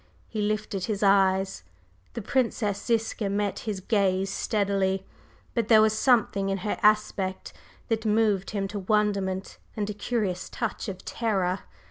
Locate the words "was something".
5.79-6.49